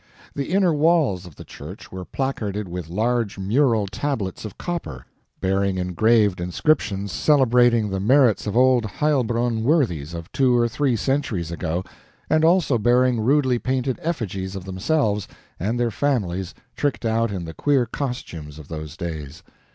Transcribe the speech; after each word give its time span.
The 0.33 0.47
inner 0.51 0.73
walls 0.73 1.27
of 1.27 1.35
the 1.35 1.43
church 1.43 1.91
were 1.91 2.05
placarded 2.05 2.67
with 2.67 2.89
large 2.89 3.37
mural 3.37 3.85
tablets 3.85 4.45
of 4.45 4.57
copper, 4.57 5.05
bearing 5.41 5.77
engraved 5.77 6.41
inscriptions 6.41 7.11
celebrating 7.11 7.87
the 7.91 7.99
merits 7.99 8.47
of 8.47 8.57
old 8.57 8.83
Heilbronn 8.83 9.61
worthies 9.61 10.15
of 10.15 10.31
two 10.31 10.57
or 10.57 10.67
three 10.67 10.95
centuries 10.95 11.51
ago, 11.51 11.83
and 12.31 12.43
also 12.43 12.79
bearing 12.79 13.19
rudely 13.21 13.59
painted 13.59 13.99
effigies 14.01 14.55
of 14.55 14.65
themselves 14.65 15.27
and 15.59 15.79
their 15.79 15.91
families 15.91 16.55
tricked 16.75 17.05
out 17.05 17.29
in 17.31 17.45
the 17.45 17.53
queer 17.53 17.85
costumes 17.85 18.57
of 18.57 18.69
those 18.69 18.97
days. 18.97 19.43